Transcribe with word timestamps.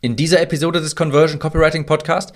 In 0.00 0.14
dieser 0.14 0.40
Episode 0.40 0.80
des 0.80 0.94
Conversion 0.94 1.40
Copywriting 1.40 1.84
Podcast 1.84 2.32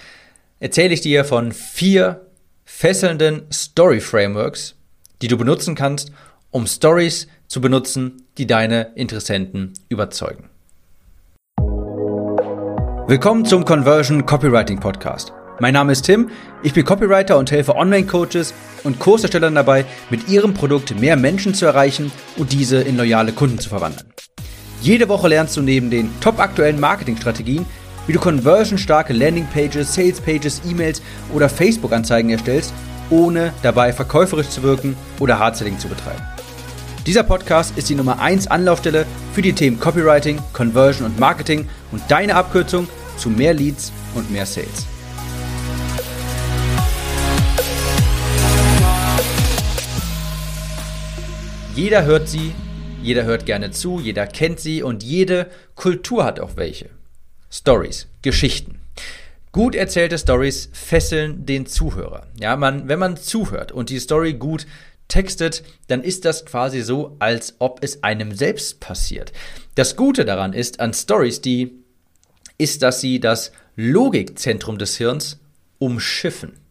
erzähle 0.58 0.94
ich 0.94 1.00
dir 1.00 1.24
von 1.24 1.52
vier 1.52 2.26
fesselnden 2.64 3.42
Story 3.52 4.00
Frameworks, 4.00 4.74
die 5.22 5.28
du 5.28 5.36
benutzen 5.36 5.76
kannst, 5.76 6.10
um 6.50 6.66
Stories 6.66 7.28
zu 7.46 7.60
benutzen, 7.60 8.24
die 8.36 8.48
deine 8.48 8.90
Interessenten 8.96 9.74
überzeugen. 9.88 10.50
Willkommen 13.06 13.44
zum 13.44 13.64
Conversion 13.64 14.26
Copywriting 14.26 14.80
Podcast. 14.80 15.32
Mein 15.60 15.74
Name 15.74 15.92
ist 15.92 16.02
Tim, 16.02 16.30
ich 16.64 16.74
bin 16.74 16.84
Copywriter 16.84 17.38
und 17.38 17.52
helfe 17.52 17.76
Online-Coaches 17.76 18.54
und 18.82 18.98
Kurserstellern 18.98 19.54
dabei, 19.54 19.84
mit 20.10 20.28
ihrem 20.28 20.52
Produkt 20.52 20.98
mehr 20.98 21.16
Menschen 21.16 21.54
zu 21.54 21.66
erreichen 21.66 22.10
und 22.36 22.52
diese 22.52 22.82
in 22.82 22.96
loyale 22.96 23.30
Kunden 23.30 23.60
zu 23.60 23.68
verwandeln. 23.68 24.12
Jede 24.82 25.08
Woche 25.08 25.28
lernst 25.28 25.56
du 25.56 25.62
neben 25.62 25.90
den 25.90 26.10
top 26.20 26.40
aktuellen 26.40 26.80
Marketingstrategien, 26.80 27.64
wie 28.08 28.14
du 28.14 28.18
conversionstarke 28.18 29.12
Landingpages, 29.12 29.94
Salespages, 29.94 30.60
E-Mails 30.68 31.00
oder 31.32 31.48
Facebook-Anzeigen 31.48 32.30
erstellst, 32.30 32.74
ohne 33.08 33.52
dabei 33.62 33.92
verkäuferisch 33.92 34.48
zu 34.48 34.64
wirken 34.64 34.96
oder 35.20 35.38
Hardselling 35.38 35.78
zu 35.78 35.86
betreiben. 35.86 36.20
Dieser 37.06 37.22
Podcast 37.22 37.78
ist 37.78 37.90
die 37.90 37.94
Nummer 37.94 38.18
1 38.18 38.48
Anlaufstelle 38.48 39.06
für 39.32 39.42
die 39.42 39.52
Themen 39.52 39.78
Copywriting, 39.78 40.40
Conversion 40.52 41.06
und 41.06 41.16
Marketing 41.20 41.68
und 41.92 42.02
deine 42.08 42.34
Abkürzung 42.34 42.88
zu 43.16 43.30
mehr 43.30 43.54
Leads 43.54 43.92
und 44.16 44.32
mehr 44.32 44.46
Sales. 44.46 44.88
Jeder 51.76 52.04
hört 52.04 52.28
sie, 52.28 52.52
jeder 53.02 53.24
hört 53.24 53.46
gerne 53.46 53.70
zu, 53.70 54.00
jeder 54.00 54.26
kennt 54.26 54.60
sie 54.60 54.82
und 54.82 55.02
jede 55.02 55.50
Kultur 55.74 56.24
hat 56.24 56.40
auch 56.40 56.56
welche. 56.56 56.90
Stories, 57.50 58.08
Geschichten. 58.22 58.80
Gut 59.50 59.74
erzählte 59.74 60.16
Stories 60.16 60.70
fesseln 60.72 61.44
den 61.44 61.66
Zuhörer. 61.66 62.26
Ja, 62.40 62.56
man, 62.56 62.88
wenn 62.88 62.98
man 62.98 63.16
zuhört 63.16 63.70
und 63.70 63.90
die 63.90 63.98
Story 63.98 64.34
gut 64.34 64.66
textet, 65.08 65.62
dann 65.88 66.02
ist 66.02 66.24
das 66.24 66.46
quasi 66.46 66.80
so, 66.80 67.16
als 67.18 67.56
ob 67.58 67.84
es 67.84 68.02
einem 68.02 68.32
selbst 68.32 68.80
passiert. 68.80 69.32
Das 69.74 69.96
Gute 69.96 70.24
daran 70.24 70.54
ist 70.54 70.80
an 70.80 70.94
Stories, 70.94 71.42
die 71.42 71.72
ist, 72.56 72.82
dass 72.82 73.00
sie 73.00 73.20
das 73.20 73.52
Logikzentrum 73.76 74.78
des 74.78 74.96
Hirns 74.96 75.38
umschiffen. 75.78 76.61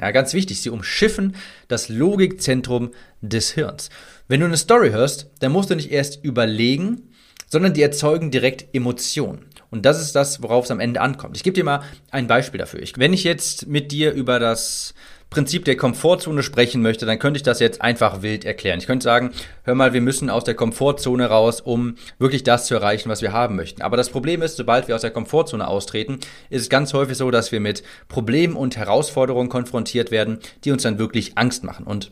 Ja, 0.00 0.10
ganz 0.12 0.32
wichtig, 0.32 0.62
sie 0.62 0.70
umschiffen 0.70 1.36
das 1.68 1.90
Logikzentrum 1.90 2.92
des 3.20 3.50
Hirns. 3.50 3.90
Wenn 4.28 4.40
du 4.40 4.46
eine 4.46 4.56
Story 4.56 4.90
hörst, 4.90 5.28
dann 5.40 5.52
musst 5.52 5.68
du 5.68 5.74
nicht 5.74 5.90
erst 5.90 6.24
überlegen, 6.24 7.10
sondern 7.48 7.74
die 7.74 7.82
erzeugen 7.82 8.30
direkt 8.30 8.74
Emotionen. 8.74 9.44
Und 9.70 9.84
das 9.84 10.00
ist 10.00 10.14
das, 10.14 10.42
worauf 10.42 10.64
es 10.64 10.70
am 10.70 10.80
Ende 10.80 11.02
ankommt. 11.02 11.36
Ich 11.36 11.42
gebe 11.42 11.54
dir 11.54 11.64
mal 11.64 11.82
ein 12.10 12.28
Beispiel 12.28 12.58
dafür. 12.58 12.80
Ich, 12.80 12.96
wenn 12.96 13.12
ich 13.12 13.24
jetzt 13.24 13.66
mit 13.66 13.92
dir 13.92 14.12
über 14.12 14.38
das 14.38 14.94
Prinzip 15.30 15.64
der 15.64 15.76
Komfortzone 15.76 16.42
sprechen 16.42 16.82
möchte, 16.82 17.06
dann 17.06 17.20
könnte 17.20 17.38
ich 17.38 17.44
das 17.44 17.60
jetzt 17.60 17.80
einfach 17.82 18.22
wild 18.22 18.44
erklären. 18.44 18.80
Ich 18.80 18.86
könnte 18.86 19.04
sagen, 19.04 19.30
hör 19.62 19.76
mal, 19.76 19.92
wir 19.92 20.00
müssen 20.00 20.28
aus 20.28 20.42
der 20.42 20.54
Komfortzone 20.54 21.26
raus, 21.26 21.60
um 21.60 21.94
wirklich 22.18 22.42
das 22.42 22.66
zu 22.66 22.74
erreichen, 22.74 23.08
was 23.08 23.22
wir 23.22 23.32
haben 23.32 23.54
möchten. 23.54 23.82
Aber 23.82 23.96
das 23.96 24.10
Problem 24.10 24.42
ist, 24.42 24.56
sobald 24.56 24.88
wir 24.88 24.96
aus 24.96 25.02
der 25.02 25.12
Komfortzone 25.12 25.66
austreten, 25.66 26.18
ist 26.50 26.62
es 26.62 26.68
ganz 26.68 26.92
häufig 26.94 27.16
so, 27.16 27.30
dass 27.30 27.52
wir 27.52 27.60
mit 27.60 27.84
Problemen 28.08 28.56
und 28.56 28.76
Herausforderungen 28.76 29.48
konfrontiert 29.48 30.10
werden, 30.10 30.40
die 30.64 30.72
uns 30.72 30.82
dann 30.82 30.98
wirklich 30.98 31.38
Angst 31.38 31.62
machen. 31.62 31.86
Und 31.86 32.10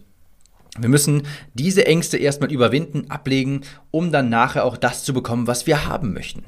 wir 0.79 0.89
müssen 0.89 1.27
diese 1.55 1.87
Ängste 1.87 2.19
erstmal 2.19 2.53
überwinden, 2.53 3.11
ablegen, 3.11 3.63
um 3.91 4.13
dann 4.13 4.29
nachher 4.29 4.65
auch 4.65 4.77
das 4.77 5.03
zu 5.03 5.13
bekommen, 5.13 5.49
was 5.49 5.67
wir 5.67 5.87
haben 5.87 6.13
möchten. 6.13 6.45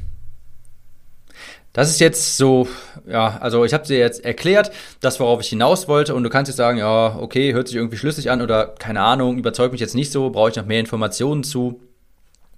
Das 1.72 1.88
ist 1.88 2.00
jetzt 2.00 2.36
so, 2.36 2.66
ja, 3.06 3.38
also 3.40 3.64
ich 3.64 3.72
habe 3.72 3.86
dir 3.86 3.98
jetzt 3.98 4.24
erklärt, 4.24 4.72
das, 5.00 5.20
worauf 5.20 5.40
ich 5.40 5.48
hinaus 5.48 5.86
wollte, 5.86 6.14
und 6.16 6.24
du 6.24 6.30
kannst 6.30 6.48
jetzt 6.48 6.56
sagen, 6.56 6.78
ja, 6.78 7.16
okay, 7.16 7.52
hört 7.52 7.68
sich 7.68 7.76
irgendwie 7.76 7.96
schlüssig 7.96 8.30
an 8.30 8.42
oder 8.42 8.74
keine 8.78 9.02
Ahnung, 9.02 9.38
überzeugt 9.38 9.72
mich 9.72 9.80
jetzt 9.80 9.94
nicht 9.94 10.10
so, 10.10 10.30
brauche 10.30 10.50
ich 10.50 10.56
noch 10.56 10.66
mehr 10.66 10.80
Informationen 10.80 11.44
zu. 11.44 11.80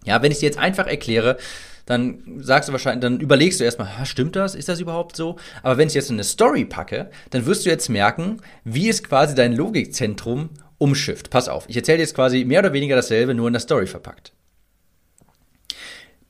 Ja, 0.04 0.22
wenn 0.22 0.32
ich 0.32 0.38
dir 0.38 0.47
jetzt 0.47 0.59
einfach 0.59 0.86
erkläre, 0.86 1.36
dann 1.84 2.22
sagst 2.38 2.69
du 2.69 2.72
wahrscheinlich, 2.72 3.03
dann 3.03 3.20
überlegst 3.20 3.60
du 3.60 3.64
erstmal, 3.64 3.88
stimmt 4.04 4.36
das? 4.36 4.54
Ist 4.54 4.69
das 4.69 4.81
überhaupt 4.81 5.16
so? 5.16 5.36
Aber 5.62 5.76
wenn 5.76 5.88
ich 5.88 5.94
jetzt 5.94 6.10
eine 6.10 6.25
Story 6.25 6.65
packe, 6.65 7.10
dann 7.31 7.44
wirst 7.44 7.66
du 7.66 7.70
jetzt 7.70 7.88
merken, 7.88 8.38
wie 8.65 8.88
es 8.88 9.03
quasi 9.03 9.34
dein 9.34 9.53
Logikzentrum 9.53 10.50
umschifft. 10.78 11.31
Pass 11.31 11.48
auf, 11.48 11.65
ich 11.69 11.76
erzähle 11.76 11.98
jetzt 11.98 12.15
quasi 12.15 12.44
mehr 12.44 12.60
oder 12.60 12.72
weniger 12.72 12.97
dasselbe, 12.97 13.34
nur 13.34 13.48
in 13.48 13.53
der 13.53 13.60
Story 13.60 13.86
verpackt. 13.86 14.32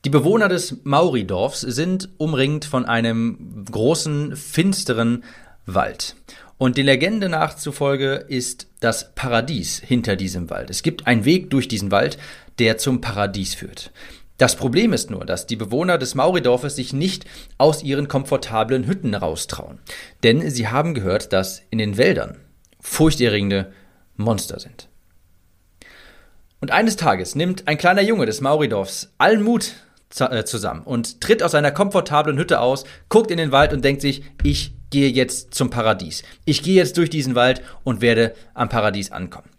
Die 0.05 0.09
Bewohner 0.09 0.49
des 0.49 0.83
Mauridorfs 0.83 1.61
sind 1.61 2.09
umringt 2.17 2.65
von 2.65 2.83
einem 2.83 3.63
großen, 3.71 4.35
finsteren 4.35 5.23
Wald. 5.65 6.17
Und 6.57 6.75
der 6.75 6.83
Legende 6.83 7.29
nach 7.29 7.55
zufolge 7.55 8.15
ist 8.27 8.67
das 8.81 9.15
Paradies 9.15 9.79
hinter 9.79 10.17
diesem 10.17 10.49
Wald. 10.49 10.69
Es 10.69 10.83
gibt 10.83 11.07
einen 11.07 11.23
Weg 11.23 11.51
durch 11.51 11.69
diesen 11.69 11.89
Wald, 11.89 12.17
der 12.59 12.77
zum 12.77 12.99
Paradies 12.99 13.55
führt. 13.55 13.93
Das 14.37 14.57
Problem 14.57 14.91
ist 14.91 15.09
nur, 15.09 15.23
dass 15.23 15.47
die 15.47 15.55
Bewohner 15.55 15.97
des 15.97 16.15
Mauridorfes 16.15 16.75
sich 16.75 16.91
nicht 16.91 17.23
aus 17.57 17.81
ihren 17.81 18.09
komfortablen 18.09 18.85
Hütten 18.85 19.15
raustrauen. 19.15 19.79
Denn 20.23 20.49
sie 20.49 20.67
haben 20.67 20.93
gehört, 20.93 21.31
dass 21.31 21.61
in 21.69 21.77
den 21.77 21.95
Wäldern 21.95 22.39
furchterregende 22.81 23.71
Monster 24.17 24.59
sind. 24.59 24.89
Und 26.59 26.71
eines 26.71 26.97
Tages 26.97 27.35
nimmt 27.35 27.69
ein 27.69 27.77
kleiner 27.77 28.01
Junge 28.01 28.25
des 28.25 28.41
Mauridorfs 28.41 29.13
allen 29.17 29.43
Mut 29.43 29.75
zusammen 30.13 30.83
und 30.83 31.21
tritt 31.21 31.41
aus 31.41 31.51
seiner 31.51 31.71
komfortablen 31.71 32.37
Hütte 32.37 32.59
aus, 32.59 32.85
guckt 33.09 33.31
in 33.31 33.37
den 33.37 33.51
Wald 33.51 33.73
und 33.73 33.83
denkt 33.83 34.01
sich, 34.01 34.23
ich 34.43 34.73
gehe 34.91 35.09
jetzt 35.09 35.55
zum 35.55 35.69
Paradies. 35.69 36.23
Ich 36.45 36.61
gehe 36.61 36.75
jetzt 36.75 36.97
durch 36.97 37.09
diesen 37.09 37.35
Wald 37.35 37.61
und 37.83 38.01
werde 38.01 38.35
am 38.53 38.69
Paradies 38.69 39.11
ankommen. 39.11 39.49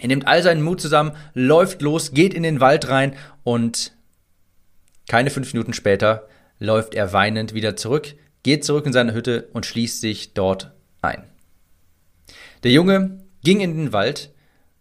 Er 0.00 0.08
nimmt 0.08 0.26
all 0.26 0.42
seinen 0.42 0.62
Mut 0.62 0.80
zusammen, 0.80 1.12
läuft 1.34 1.82
los, 1.82 2.12
geht 2.12 2.34
in 2.34 2.42
den 2.42 2.60
Wald 2.60 2.88
rein 2.88 3.14
und 3.44 3.92
keine 5.08 5.30
fünf 5.30 5.52
Minuten 5.54 5.72
später 5.72 6.28
läuft 6.58 6.94
er 6.94 7.12
weinend 7.12 7.54
wieder 7.54 7.76
zurück, 7.76 8.14
geht 8.42 8.64
zurück 8.64 8.86
in 8.86 8.92
seine 8.92 9.14
Hütte 9.14 9.48
und 9.52 9.64
schließt 9.64 10.00
sich 10.00 10.34
dort 10.34 10.72
ein. 11.00 11.24
Der 12.62 12.72
Junge 12.72 13.24
ging 13.42 13.60
in 13.60 13.76
den 13.76 13.92
Wald, 13.92 14.30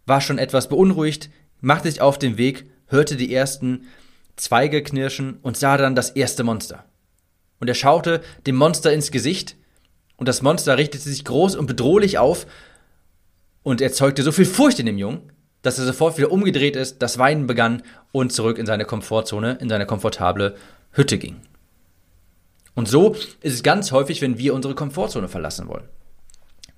war 0.06 0.22
schon 0.22 0.38
etwas 0.38 0.69
beunruhigt, 0.69 1.29
machte 1.62 1.89
sich 1.89 2.01
auf 2.01 2.19
den 2.19 2.38
Weg, 2.38 2.69
hörte 2.88 3.16
die 3.16 3.34
ersten 3.34 3.88
Zweige 4.38 4.81
knirschen 4.81 5.40
und 5.42 5.58
sah 5.58 5.78
dann 5.78 5.96
das 5.96 6.12
erste 6.12 6.44
Monster. 6.44 6.86
Und 7.59 7.68
er 7.68 7.74
schaute 7.74 8.22
dem 8.46 8.56
Monster 8.56 8.94
ins 8.94 9.12
Gesicht, 9.12 9.56
und 10.16 10.28
das 10.28 10.42
Monster 10.42 10.78
richtete 10.78 11.03
sich 11.03 11.25
groß 11.25 11.56
und 11.56 11.68
bedrohlich 11.68 12.18
auf 12.18 12.48
und 13.62 13.81
erzeugte 13.81 14.24
so 14.24 14.31
viel 14.31 14.46
Furcht 14.46 14.80
in 14.80 14.88
dem 14.88 14.98
Jungen, 14.98 15.31
dass 15.62 15.78
er 15.78 15.86
sofort 15.86 16.18
wieder 16.18 16.31
umgedreht 16.31 16.75
ist, 16.75 17.02
das 17.02 17.18
Weinen 17.18 17.46
begann 17.46 17.84
und 18.12 18.31
zurück 18.31 18.58
in 18.58 18.66
seine 18.66 18.86
Komfortzone, 18.86 19.58
in 19.62 19.70
seine 19.70 19.86
komfortable 19.86 20.56
Hütte 20.92 21.18
ging. 21.18 21.42
Und 22.74 22.88
so 22.88 23.14
ist 23.42 23.54
es 23.54 23.64
ganz 23.64 23.92
häufig, 23.92 24.22
wenn 24.22 24.38
wir 24.38 24.54
unsere 24.54 24.75
Komfortzone 24.75 25.28
verlassen 25.28 25.68
wollen. 25.68 25.88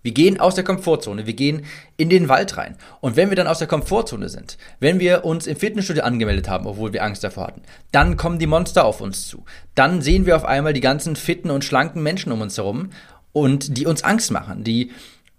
Wir 0.01 0.13
gehen 0.13 0.39
aus 0.39 0.55
der 0.55 0.63
Komfortzone, 0.63 1.25
wir 1.25 1.33
gehen 1.33 1.65
in 1.97 2.09
den 2.09 2.29
Wald 2.29 2.55
rein. 2.57 2.77
Und 3.01 3.17
wenn 3.17 3.29
wir 3.29 3.35
dann 3.35 3.47
aus 3.47 3.59
der 3.59 3.67
Komfortzone 3.67 4.29
sind, 4.29 4.57
wenn 4.79 4.99
wir 4.99 5.25
uns 5.25 5.45
im 5.45 5.57
Fitnessstudio 5.57 6.03
angemeldet 6.03 6.47
haben, 6.47 6.67
obwohl 6.67 6.93
wir 6.93 7.03
Angst 7.03 7.23
davor 7.23 7.47
hatten, 7.47 7.63
dann 7.91 8.15
kommen 8.15 8.39
die 8.39 8.47
Monster 8.47 8.85
auf 8.85 9.01
uns 9.01 9.27
zu. 9.27 9.43
Dann 9.75 10.01
sehen 10.01 10.25
wir 10.25 10.35
auf 10.35 10.45
einmal 10.45 10.73
die 10.73 10.81
ganzen 10.81 11.15
fitten 11.15 11.51
und 11.51 11.65
schlanken 11.65 12.01
Menschen 12.01 12.31
um 12.31 12.41
uns 12.41 12.57
herum 12.57 12.91
und 13.33 13.77
die 13.77 13.85
uns 13.85 14.03
Angst 14.03 14.31
machen, 14.31 14.63
die 14.63 14.91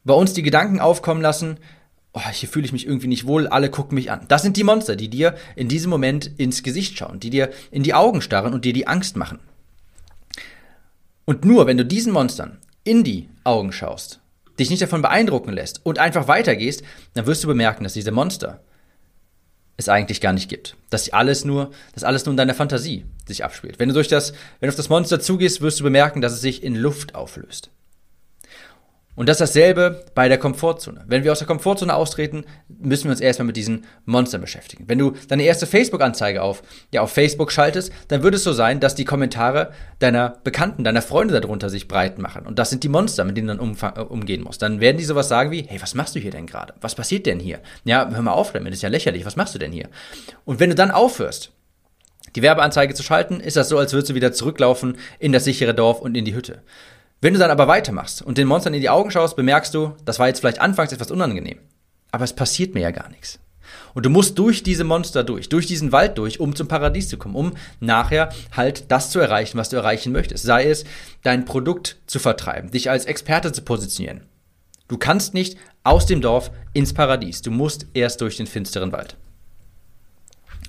bei 0.05 0.15
uns 0.15 0.35
die 0.35 0.43
Gedanken 0.43 0.81
aufkommen 0.81 1.23
lassen, 1.23 1.59
oh, 2.13 2.21
hier 2.31 2.49
fühle 2.49 2.67
ich 2.67 2.73
mich 2.73 2.87
irgendwie 2.87 3.07
nicht 3.07 3.27
wohl, 3.27 3.47
alle 3.47 3.71
gucken 3.71 3.95
mich 3.95 4.11
an. 4.11 4.27
Das 4.29 4.43
sind 4.43 4.57
die 4.57 4.65
Monster, 4.65 4.97
die 4.97 5.09
dir 5.09 5.37
in 5.57 5.69
diesem 5.69 5.91
Moment 5.91 6.31
ins 6.39 6.63
Gesicht 6.63 6.99
schauen, 6.99 7.21
die 7.21 7.31
dir 7.31 7.51
in 7.71 7.83
die 7.83 7.95
Augen 7.95 8.21
starren 8.21 8.53
und 8.53 8.65
dir 8.65 8.73
die 8.73 8.87
Angst 8.87 9.17
machen. 9.17 9.39
Und 11.25 11.45
nur 11.45 11.67
wenn 11.67 11.77
du 11.77 11.85
diesen 11.85 12.13
Monstern 12.13 12.59
in 12.83 13.05
die 13.05 13.29
Augen 13.45 13.73
schaust, 13.73 14.21
dich 14.61 14.71
nicht 14.71 14.83
davon 14.83 15.03
beeindrucken 15.03 15.53
lässt 15.53 15.85
und 15.85 15.99
einfach 15.99 16.29
weitergehst, 16.29 16.83
dann 17.15 17.27
wirst 17.27 17.43
du 17.43 17.49
bemerken, 17.49 17.85
dass 17.85 17.95
diese 17.95 18.13
Monster 18.13 18.61
es 19.77 19.89
eigentlich 19.89 20.21
gar 20.21 20.33
nicht 20.33 20.49
gibt. 20.49 20.77
Dass 20.91 21.13
alles 21.13 21.45
nur, 21.45 21.71
dass 21.95 22.05
alles 22.05 22.25
nur 22.25 22.33
in 22.33 22.37
deiner 22.37 22.55
Fantasie 22.55 23.05
sich 23.27 23.45
abspielt. 23.45 23.79
Wenn 23.79 23.89
du 23.89 23.95
durch 23.95 24.09
das, 24.09 24.33
wenn 24.61 24.69
du 24.69 24.69
auf 24.69 24.77
das 24.77 24.89
Monster 24.89 25.19
zugehst, 25.19 25.61
wirst 25.61 25.81
du 25.81 25.85
bemerken, 25.85 26.21
dass 26.21 26.33
es 26.33 26.41
sich 26.41 26.63
in 26.63 26.77
Luft 26.77 27.15
auflöst. 27.15 27.71
Und 29.17 29.29
das 29.29 29.41
ist 29.41 29.41
dasselbe 29.41 30.05
bei 30.15 30.29
der 30.29 30.39
Komfortzone. 30.39 31.05
Wenn 31.07 31.25
wir 31.25 31.33
aus 31.33 31.39
der 31.39 31.47
Komfortzone 31.47 31.95
austreten, 31.95 32.45
müssen 32.69 33.05
wir 33.05 33.11
uns 33.11 33.21
erstmal 33.21 33.47
mit 33.47 33.57
diesen 33.57 33.85
Monstern 34.07 34.41
beschäftigen. 34.41 34.85
Wenn 34.87 34.99
du 34.99 35.13
deine 35.29 35.43
erste 35.43 35.67
Facebook-Anzeige 35.67 36.43
auf, 36.43 36.63
ja, 36.93 37.03
auf 37.03 37.13
Facebook 37.13 37.53
schaltest, 37.53 37.93
dann 38.09 38.23
wird 38.23 38.35
es 38.35 38.45
so 38.45 38.53
sein, 38.53 38.81
dass 38.81 38.95
die 38.95 39.05
Kommentare 39.05 39.73
deiner 39.99 40.39
Bekannten, 40.45 40.85
deiner 40.85 41.03
Freunde 41.03 41.39
darunter 41.41 41.69
sich 41.71 41.89
breit 41.89 42.19
machen. 42.19 42.47
Und 42.47 42.59
das 42.59 42.71
sind 42.71 42.85
die 42.85 42.89
Monster, 42.89 43.25
mit 43.25 43.37
denen 43.37 43.49
du 43.49 43.57
dann 43.57 43.95
äh, 43.97 44.01
umgehen 44.01 44.43
musst. 44.43 44.63
Dann 44.63 44.81
werden 44.81 44.97
die 44.97 45.05
sowas 45.05 45.29
sagen 45.29 45.51
wie, 45.51 45.67
hey, 45.69 45.83
was 45.83 45.95
machst 45.95 46.15
du 46.15 46.21
hier 46.21 46.31
denn 46.31 46.47
gerade? 46.47 46.75
Was 46.81 46.95
passiert 46.95 47.27
denn 47.27 47.41
hier? 47.41 47.59
Ja, 47.85 48.09
hör 48.11 48.23
mal 48.23 48.33
auf 48.33 48.53
damit, 48.53 48.73
das 48.73 48.79
ist 48.79 48.83
ja 48.83 48.89
lächerlich, 48.89 49.27
was 49.27 49.37
machst 49.37 49.55
du 49.55 49.59
denn 49.59 49.73
hier? 49.73 49.89
Und 50.45 50.61
wenn 50.61 50.71
du 50.71 50.77
dann 50.77 50.91
aufhörst, 50.91 51.53
die 52.37 52.43
Werbeanzeige 52.43 52.95
zu 52.95 53.03
schalten, 53.03 53.41
ist 53.41 53.57
das 53.57 53.69
so, 53.69 53.79
als 53.79 53.93
würdest 53.93 54.11
du 54.11 54.15
wieder 54.15 54.33
zurücklaufen 54.33 54.97
in 55.19 55.33
das 55.33 55.45
sichere 55.45 55.75
Dorf 55.75 56.01
und 56.01 56.17
in 56.17 56.25
die 56.25 56.35
Hütte. 56.35 56.63
Wenn 57.21 57.35
du 57.35 57.39
dann 57.39 57.51
aber 57.51 57.69
weitermachst 57.69 58.23
und 58.23 58.39
den 58.39 58.49
Monstern 58.49 58.73
in 58.73 58.81
die 58.81 58.89
Augen 58.89 59.11
schaust, 59.11 59.37
bemerkst 59.37 59.75
du, 59.75 59.95
das 60.05 60.19
war 60.19 60.29
jetzt 60.29 60.41
vielleicht 60.41 60.61
anfangs 60.61 60.93
etwas 60.93 61.11
unangenehm. 61.11 61.59
Aber 62.13 62.25
es 62.25 62.33
passiert 62.33 62.75
mir 62.75 62.81
ja 62.81 62.91
gar 62.91 63.11
nichts. 63.11 63.39
Und 63.95 64.07
du 64.07 64.11
musst 64.11 64.39
durch 64.39 64.63
diese 64.63 64.85
Monster 64.85 65.23
durch, 65.23 65.49
durch 65.49 65.67
diesen 65.67 65.93
Wald 65.93 66.17
durch, 66.17 66.41
um 66.41 66.57
zum 66.57 66.67
Paradies 66.67 67.09
zu 67.09 67.19
kommen, 67.19 67.35
um 67.35 67.53
nachher 67.79 68.31
halt 68.57 68.91
das 68.91 69.11
zu 69.11 69.21
erreichen, 69.21 69.59
was 69.59 69.69
du 69.69 69.77
erreichen 69.77 70.13
möchtest. 70.13 70.45
Sei 70.45 70.69
es, 70.69 70.85
dein 71.23 71.45
Produkt 71.45 71.97
zu 72.07 72.19
vertreiben, 72.19 72.71
dich 72.71 72.91
als 72.91 73.05
Experte 73.05 73.53
zu 73.53 73.63
positionieren. 73.63 74.23
Du 74.89 74.97
kannst 74.97 75.35
nicht 75.35 75.57
aus 75.85 76.07
dem 76.07 76.21
Dorf 76.21 76.51
ins 76.73 76.95
Paradies. 76.95 77.43
Du 77.43 77.51
musst 77.51 77.87
erst 77.95 78.21
durch 78.21 78.37
den 78.37 78.47
finsteren 78.47 78.93
Wald. 78.93 79.17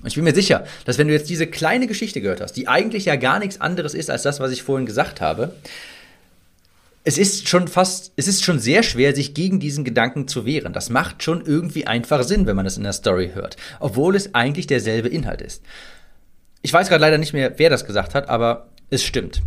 Und 0.00 0.08
ich 0.08 0.14
bin 0.14 0.24
mir 0.24 0.34
sicher, 0.34 0.64
dass 0.84 0.98
wenn 0.98 1.08
du 1.08 1.14
jetzt 1.14 1.30
diese 1.30 1.46
kleine 1.46 1.86
Geschichte 1.86 2.20
gehört 2.20 2.40
hast, 2.40 2.54
die 2.54 2.68
eigentlich 2.68 3.04
ja 3.06 3.16
gar 3.16 3.38
nichts 3.38 3.60
anderes 3.60 3.94
ist 3.94 4.10
als 4.10 4.22
das, 4.22 4.40
was 4.40 4.50
ich 4.50 4.62
vorhin 4.62 4.86
gesagt 4.86 5.20
habe, 5.20 5.54
es 7.04 7.18
ist 7.18 7.48
schon 7.48 7.66
fast, 7.66 8.12
es 8.16 8.28
ist 8.28 8.44
schon 8.44 8.60
sehr 8.60 8.82
schwer, 8.82 9.14
sich 9.14 9.34
gegen 9.34 9.58
diesen 9.58 9.84
Gedanken 9.84 10.28
zu 10.28 10.46
wehren. 10.46 10.72
Das 10.72 10.88
macht 10.88 11.22
schon 11.22 11.44
irgendwie 11.44 11.86
einfach 11.86 12.22
Sinn, 12.22 12.46
wenn 12.46 12.56
man 12.56 12.66
es 12.66 12.76
in 12.76 12.84
der 12.84 12.92
Story 12.92 13.32
hört, 13.34 13.56
obwohl 13.80 14.14
es 14.14 14.34
eigentlich 14.34 14.68
derselbe 14.68 15.08
Inhalt 15.08 15.42
ist. 15.42 15.62
Ich 16.62 16.72
weiß 16.72 16.88
gerade 16.88 17.00
leider 17.00 17.18
nicht 17.18 17.32
mehr, 17.32 17.58
wer 17.58 17.70
das 17.70 17.86
gesagt 17.86 18.14
hat, 18.14 18.28
aber 18.28 18.68
es 18.90 19.02
stimmt. 19.02 19.42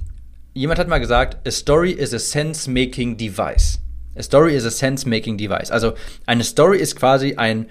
Jemand 0.53 0.79
hat 0.79 0.87
mal 0.87 0.99
gesagt, 0.99 1.47
a 1.47 1.51
story 1.51 1.91
is 1.91 2.13
a 2.13 2.19
sense-making 2.19 3.17
device. 3.17 3.79
A 4.17 4.23
story 4.23 4.55
is 4.55 4.65
a 4.65 4.71
sense-making 4.71 5.37
device. 5.37 5.71
Also 5.71 5.93
eine 6.25 6.43
Story 6.43 6.79
ist 6.79 6.95
quasi 6.95 7.35
ein 7.35 7.67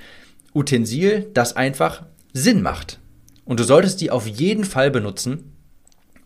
Utensil, 0.54 1.30
das 1.34 1.56
einfach 1.56 2.04
Sinn 2.32 2.62
macht. 2.62 3.00
Und 3.44 3.60
du 3.60 3.64
solltest 3.64 4.00
die 4.00 4.10
auf 4.10 4.26
jeden 4.26 4.64
Fall 4.64 4.90
benutzen, 4.90 5.53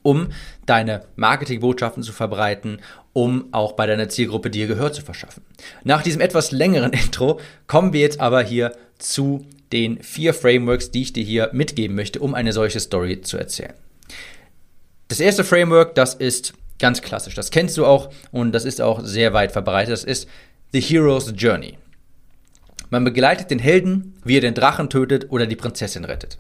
um 0.08 0.28
deine 0.64 1.02
Marketingbotschaften 1.16 2.02
zu 2.02 2.14
verbreiten, 2.14 2.81
um 3.12 3.49
auch 3.52 3.72
bei 3.72 3.87
deiner 3.87 4.08
Zielgruppe 4.08 4.49
dir 4.49 4.66
Gehör 4.66 4.90
zu 4.90 5.02
verschaffen. 5.02 5.43
Nach 5.84 6.02
diesem 6.02 6.22
etwas 6.22 6.50
längeren 6.50 6.93
Intro 7.05 7.38
kommen 7.66 7.93
wir 7.93 8.00
jetzt 8.00 8.19
aber 8.19 8.43
hier 8.43 8.72
zu 8.96 9.44
den 9.70 10.02
vier 10.02 10.32
Frameworks, 10.32 10.90
die 10.90 11.02
ich 11.02 11.12
dir 11.12 11.22
hier 11.22 11.50
mitgeben 11.52 11.94
möchte, 11.94 12.20
um 12.20 12.32
eine 12.34 12.55
solche 12.55 12.81
Story 12.81 13.20
zu 13.20 13.37
erzählen. 13.37 13.75
Das 15.08 15.20
erste 15.20 15.44
Framework, 15.44 15.94
das 15.94 16.14
ist 16.14 16.54
ganz 16.78 17.02
klassisch. 17.02 17.34
Das 17.34 17.50
kennst 17.50 17.76
du 17.76 17.84
auch 17.84 18.11
und 18.31 18.52
das 18.52 18.64
ist 18.64 18.81
auch 18.81 19.00
sehr 19.04 19.34
weit 19.34 19.52
verbreitet. 19.52 19.93
Das 19.93 20.04
ist 20.04 20.26
The 20.72 20.81
Hero's 20.81 21.34
Journey. 21.37 21.76
Man 22.88 23.04
begleitet 23.04 23.50
den 23.50 23.58
Helden, 23.58 24.14
wie 24.25 24.38
er 24.38 24.40
den 24.40 24.54
Drachen 24.54 24.88
tötet 24.88 25.31
oder 25.31 25.46
die 25.46 25.56
Prinzessin 25.56 26.06
rettet. 26.06 26.38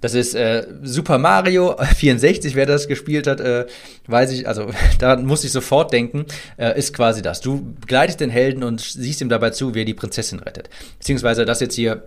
Das 0.00 0.14
ist 0.14 0.34
äh, 0.34 0.66
Super 0.82 1.18
Mario 1.18 1.76
64, 1.96 2.54
wer 2.54 2.66
das 2.66 2.88
gespielt 2.88 3.26
hat, 3.26 3.40
äh, 3.40 3.66
weiß 4.06 4.32
ich, 4.32 4.46
also 4.46 4.70
da 4.98 5.16
muss 5.16 5.44
ich 5.44 5.52
sofort 5.52 5.92
denken, 5.92 6.26
äh, 6.56 6.78
ist 6.78 6.94
quasi 6.94 7.22
das. 7.22 7.40
Du 7.40 7.74
begleitest 7.80 8.20
den 8.20 8.30
Helden 8.30 8.62
und 8.62 8.80
siehst 8.80 9.20
ihm 9.20 9.28
dabei 9.28 9.50
zu, 9.50 9.74
wie 9.74 9.80
er 9.80 9.84
die 9.84 9.94
Prinzessin 9.94 10.40
rettet. 10.40 10.68
Beziehungsweise 10.98 11.44
das 11.44 11.60
jetzt 11.60 11.74
hier 11.74 12.04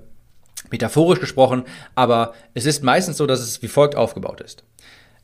metaphorisch 0.71 1.19
gesprochen, 1.19 1.63
aber 1.95 2.33
es 2.53 2.65
ist 2.65 2.83
meistens 2.83 3.17
so, 3.17 3.25
dass 3.25 3.39
es 3.39 3.61
wie 3.61 3.67
folgt 3.67 3.95
aufgebaut 3.95 4.41
ist. 4.41 4.63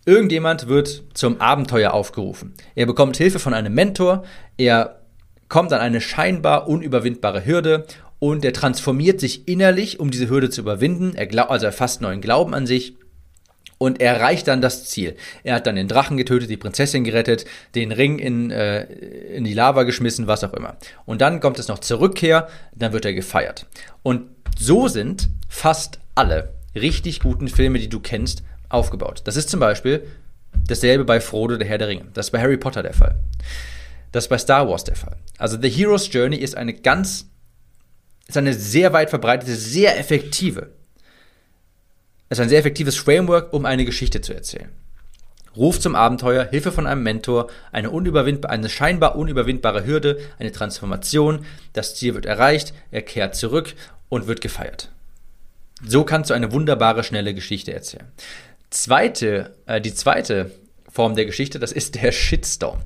Irgendjemand 0.05 0.67
wird 0.67 1.03
zum 1.13 1.41
Abenteuer 1.41 1.93
aufgerufen. 1.93 2.53
Er 2.75 2.85
bekommt 2.85 3.17
Hilfe 3.17 3.39
von 3.39 3.53
einem 3.53 3.73
Mentor, 3.73 4.23
er 4.57 4.99
kommt 5.49 5.73
an 5.73 5.79
eine 5.79 6.01
scheinbar 6.01 6.67
unüberwindbare 6.67 7.45
Hürde 7.45 7.85
und 8.19 8.45
er 8.45 8.53
transformiert 8.53 9.19
sich 9.19 9.47
innerlich, 9.47 9.99
um 9.99 10.11
diese 10.11 10.29
Hürde 10.29 10.49
zu 10.49 10.61
überwinden. 10.61 11.13
Er 11.15 11.27
glaub, 11.27 11.51
also 11.51 11.65
er 11.65 11.71
fasst 11.71 12.01
neuen 12.01 12.21
Glauben 12.21 12.53
an 12.53 12.65
sich 12.65 12.95
und 13.77 14.01
er 14.01 14.15
erreicht 14.15 14.47
dann 14.47 14.61
das 14.61 14.85
Ziel. 14.85 15.15
Er 15.43 15.55
hat 15.55 15.67
dann 15.67 15.75
den 15.75 15.87
Drachen 15.87 16.17
getötet, 16.17 16.49
die 16.49 16.57
Prinzessin 16.57 17.03
gerettet, 17.03 17.45
den 17.75 17.91
Ring 17.91 18.19
in, 18.19 18.51
äh, 18.51 18.83
in 19.35 19.43
die 19.43 19.53
Lava 19.53 19.83
geschmissen, 19.83 20.27
was 20.27 20.43
auch 20.43 20.53
immer. 20.53 20.77
Und 21.05 21.21
dann 21.21 21.39
kommt 21.39 21.59
es 21.59 21.67
noch 21.67 21.79
zur 21.79 21.99
Rückkehr, 21.99 22.47
dann 22.73 22.93
wird 22.93 23.05
er 23.05 23.13
gefeiert. 23.13 23.65
Und 24.01 24.29
so 24.57 24.87
sind 24.87 25.29
fast 25.49 25.99
alle 26.15 26.53
richtig 26.73 27.19
guten 27.19 27.47
Filme, 27.47 27.79
die 27.79 27.89
du 27.89 27.99
kennst, 27.99 28.43
aufgebaut. 28.69 29.21
Das 29.25 29.35
ist 29.35 29.49
zum 29.49 29.59
Beispiel 29.59 30.05
dasselbe 30.67 31.03
bei 31.03 31.19
Frodo, 31.19 31.57
der 31.57 31.67
Herr 31.67 31.77
der 31.77 31.89
Ringe. 31.89 32.05
Das 32.13 32.27
ist 32.27 32.31
bei 32.31 32.41
Harry 32.41 32.57
Potter 32.57 32.81
der 32.81 32.93
Fall. 32.93 33.15
Das 34.11 34.25
ist 34.25 34.29
bei 34.29 34.37
Star 34.37 34.69
Wars 34.69 34.85
der 34.85 34.95
Fall. 34.95 35.17
Also 35.37 35.59
The 35.61 35.69
Hero's 35.69 36.11
Journey 36.11 36.37
ist 36.37 36.55
eine 36.55 36.73
ganz 36.73 37.29
ist 38.27 38.37
eine 38.37 38.53
sehr 38.53 38.93
weit 38.93 39.09
verbreitete, 39.09 39.55
sehr 39.55 39.99
effektive, 39.99 40.71
ist 42.29 42.39
ein 42.39 42.49
sehr 42.49 42.59
effektives 42.59 42.95
Framework, 42.97 43.53
um 43.53 43.65
eine 43.65 43.85
Geschichte 43.85 44.21
zu 44.21 44.33
erzählen. 44.33 44.71
Ruf 45.55 45.79
zum 45.79 45.95
Abenteuer, 45.95 46.43
Hilfe 46.45 46.71
von 46.71 46.85
einem 46.85 47.03
Mentor, 47.03 47.47
eine, 47.71 47.89
eine 48.49 48.69
scheinbar 48.69 49.15
unüberwindbare 49.15 49.85
Hürde, 49.85 50.19
eine 50.37 50.51
Transformation, 50.51 51.45
das 51.71 51.95
Ziel 51.95 52.13
wird 52.13 52.25
erreicht, 52.25 52.73
er 52.91 53.03
kehrt 53.03 53.35
zurück 53.35 53.73
und 54.09 54.27
wird 54.27 54.41
gefeiert. 54.41 54.91
So 55.85 56.03
kannst 56.03 56.29
du 56.29 56.33
eine 56.33 56.51
wunderbare, 56.51 57.03
schnelle 57.03 57.33
Geschichte 57.33 57.73
erzählen. 57.73 58.11
Zweite, 58.69 59.55
äh, 59.65 59.79
die 59.79 59.93
zweite 59.93 60.51
Form 60.89 61.15
der 61.15 61.25
Geschichte, 61.25 61.59
das 61.59 61.71
ist 61.71 61.95
der 61.95 62.11
Shitstorm. 62.11 62.81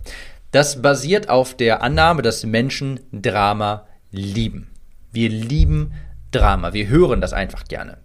Das 0.52 0.82
basiert 0.82 1.30
auf 1.30 1.56
der 1.56 1.82
Annahme, 1.82 2.22
dass 2.22 2.46
Menschen 2.46 3.00
Drama 3.12 3.88
lieben. 4.12 4.68
Wir 5.12 5.30
lieben 5.30 5.94
Drama. 6.32 6.74
Wir 6.74 6.88
hören 6.88 7.22
das 7.22 7.34
einfach 7.34 7.66
gerne. 7.66 7.98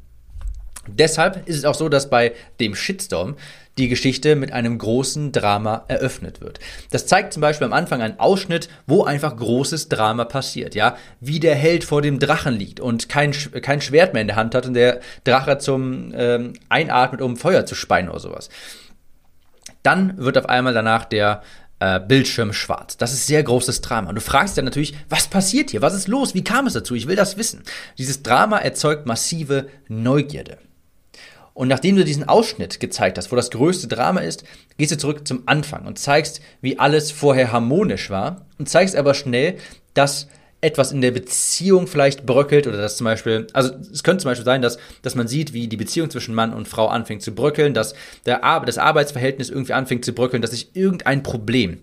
Deshalb 0.86 1.48
ist 1.48 1.56
es 1.56 1.64
auch 1.64 1.74
so, 1.74 1.88
dass 1.88 2.10
bei 2.10 2.32
dem 2.60 2.74
Shitstorm 2.74 3.36
die 3.78 3.88
Geschichte 3.88 4.36
mit 4.36 4.52
einem 4.52 4.78
großen 4.78 5.32
Drama 5.32 5.84
eröffnet 5.88 6.40
wird. 6.40 6.60
Das 6.90 7.06
zeigt 7.06 7.32
zum 7.32 7.40
Beispiel 7.40 7.66
am 7.66 7.72
Anfang 7.72 8.02
einen 8.02 8.20
Ausschnitt, 8.20 8.68
wo 8.86 9.04
einfach 9.04 9.34
großes 9.36 9.88
Drama 9.88 10.24
passiert, 10.26 10.74
ja, 10.74 10.96
wie 11.20 11.40
der 11.40 11.56
Held 11.56 11.82
vor 11.84 12.02
dem 12.02 12.18
Drachen 12.18 12.54
liegt 12.54 12.80
und 12.80 13.08
kein, 13.08 13.32
kein 13.32 13.80
Schwert 13.80 14.12
mehr 14.12 14.22
in 14.22 14.28
der 14.28 14.36
Hand 14.36 14.54
hat 14.54 14.66
und 14.66 14.74
der 14.74 15.00
Drache 15.24 15.58
zum 15.58 16.12
ähm, 16.14 16.52
Einatmet, 16.68 17.20
um 17.20 17.36
Feuer 17.36 17.66
zu 17.66 17.74
speien 17.74 18.08
oder 18.08 18.20
sowas. 18.20 18.48
Dann 19.82 20.16
wird 20.18 20.38
auf 20.38 20.48
einmal 20.48 20.72
danach 20.72 21.04
der 21.04 21.42
äh, 21.80 22.00
Bildschirm 22.00 22.52
schwarz. 22.52 22.96
Das 22.96 23.12
ist 23.12 23.26
sehr 23.26 23.42
großes 23.42 23.80
Drama. 23.80 24.08
Und 24.08 24.14
du 24.14 24.20
fragst 24.20 24.56
dann 24.56 24.64
natürlich, 24.64 24.94
was 25.08 25.26
passiert 25.26 25.70
hier? 25.70 25.82
Was 25.82 25.94
ist 25.94 26.08
los? 26.08 26.34
Wie 26.34 26.44
kam 26.44 26.66
es 26.66 26.72
dazu? 26.72 26.94
Ich 26.94 27.06
will 27.06 27.16
das 27.16 27.36
wissen. 27.36 27.62
Dieses 27.98 28.22
Drama 28.22 28.58
erzeugt 28.58 29.06
massive 29.06 29.68
Neugierde. 29.88 30.58
Und 31.54 31.68
nachdem 31.68 31.96
du 31.96 32.04
diesen 32.04 32.28
Ausschnitt 32.28 32.80
gezeigt 32.80 33.16
hast, 33.16 33.30
wo 33.30 33.36
das 33.36 33.50
größte 33.50 33.86
Drama 33.86 34.20
ist, 34.20 34.44
gehst 34.76 34.90
du 34.90 34.98
zurück 34.98 35.26
zum 35.26 35.44
Anfang 35.46 35.86
und 35.86 35.98
zeigst, 35.98 36.40
wie 36.60 36.80
alles 36.80 37.12
vorher 37.12 37.52
harmonisch 37.52 38.10
war 38.10 38.46
und 38.58 38.68
zeigst 38.68 38.96
aber 38.96 39.14
schnell, 39.14 39.58
dass 39.94 40.26
etwas 40.64 40.92
in 40.92 41.02
der 41.02 41.10
Beziehung 41.10 41.86
vielleicht 41.86 42.24
bröckelt 42.24 42.66
oder 42.66 42.78
dass 42.78 42.96
zum 42.96 43.04
Beispiel, 43.04 43.46
also 43.52 43.74
es 43.92 44.02
könnte 44.02 44.22
zum 44.22 44.30
Beispiel 44.30 44.46
sein, 44.46 44.62
dass, 44.62 44.78
dass 45.02 45.14
man 45.14 45.28
sieht, 45.28 45.52
wie 45.52 45.68
die 45.68 45.76
Beziehung 45.76 46.08
zwischen 46.08 46.34
Mann 46.34 46.54
und 46.54 46.66
Frau 46.66 46.88
anfängt 46.88 47.22
zu 47.22 47.34
bröckeln, 47.34 47.74
dass 47.74 47.94
der 48.24 48.44
Ar 48.44 48.64
das 48.64 48.78
Arbeitsverhältnis 48.78 49.50
irgendwie 49.50 49.74
anfängt 49.74 50.04
zu 50.04 50.12
bröckeln, 50.12 50.40
dass 50.40 50.52
sich 50.52 50.74
irgendein 50.74 51.22
Problem, 51.22 51.80